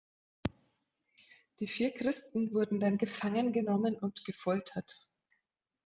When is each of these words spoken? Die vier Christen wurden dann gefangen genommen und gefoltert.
Die 1.59 1.67
vier 1.67 1.91
Christen 1.93 2.51
wurden 2.55 2.79
dann 2.79 2.97
gefangen 2.97 3.53
genommen 3.53 3.99
und 3.99 4.25
gefoltert. 4.25 5.05